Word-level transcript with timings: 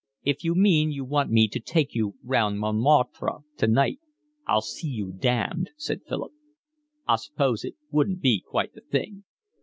"If 0.23 0.43
you 0.43 0.55
mean 0.55 0.89
you 0.91 1.05
want 1.05 1.29
me 1.29 1.47
to 1.49 1.59
take 1.59 1.93
you 1.93 2.15
round 2.23 2.57
Montmartre 2.57 3.43
tonight, 3.55 3.99
I'll 4.47 4.61
see 4.63 4.87
you 4.89 5.11
damned," 5.11 5.69
said 5.77 6.01
Philip. 6.07 6.31
"I 7.07 7.17
suppose 7.17 7.63
it 7.63 7.75
wouldn't 7.91 8.19
be 8.19 8.39
quite 8.41 8.73
the 8.73 8.81
thing." 8.81 9.25